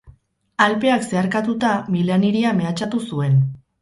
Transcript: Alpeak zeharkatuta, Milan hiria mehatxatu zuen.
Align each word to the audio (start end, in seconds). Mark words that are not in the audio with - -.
Alpeak 0.67 1.05
zeharkatuta, 1.09 1.73
Milan 1.97 2.25
hiria 2.31 2.55
mehatxatu 2.63 3.03
zuen. 3.11 3.37